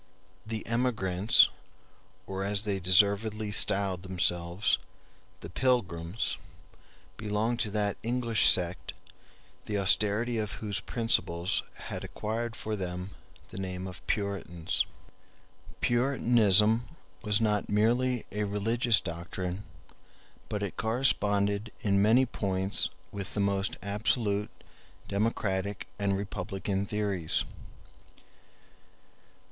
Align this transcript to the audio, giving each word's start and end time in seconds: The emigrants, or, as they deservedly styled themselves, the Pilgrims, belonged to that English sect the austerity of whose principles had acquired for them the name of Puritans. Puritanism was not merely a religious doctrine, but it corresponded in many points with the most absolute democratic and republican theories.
The 0.47 0.65
emigrants, 0.65 1.49
or, 2.25 2.43
as 2.43 2.63
they 2.63 2.79
deservedly 2.79 3.51
styled 3.51 4.01
themselves, 4.01 4.79
the 5.41 5.49
Pilgrims, 5.51 6.37
belonged 7.17 7.59
to 7.59 7.69
that 7.69 7.97
English 8.01 8.49
sect 8.49 8.93
the 9.65 9.77
austerity 9.77 10.39
of 10.39 10.53
whose 10.53 10.79
principles 10.79 11.61
had 11.75 12.03
acquired 12.03 12.55
for 12.55 12.75
them 12.75 13.11
the 13.49 13.59
name 13.59 13.85
of 13.85 14.03
Puritans. 14.07 14.87
Puritanism 15.81 16.87
was 17.21 17.39
not 17.39 17.69
merely 17.69 18.25
a 18.31 18.43
religious 18.45 18.99
doctrine, 18.99 19.65
but 20.49 20.63
it 20.63 20.77
corresponded 20.77 21.71
in 21.81 22.01
many 22.01 22.25
points 22.25 22.89
with 23.11 23.35
the 23.35 23.39
most 23.39 23.77
absolute 23.83 24.49
democratic 25.07 25.85
and 25.99 26.17
republican 26.17 26.87
theories. 26.87 27.43